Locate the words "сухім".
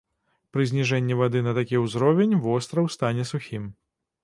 3.35-3.71